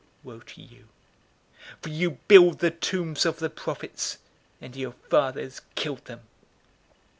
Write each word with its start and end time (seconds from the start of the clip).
011:047 0.01 0.07
Woe 0.23 0.39
to 0.39 0.61
you! 0.63 0.87
For 1.83 1.89
you 1.89 2.11
build 2.27 2.57
the 2.57 2.71
tombs 2.71 3.23
of 3.23 3.37
the 3.37 3.51
prophets, 3.51 4.17
and 4.59 4.75
your 4.75 4.93
fathers 5.11 5.61
killed 5.75 6.05
them. 6.05 6.21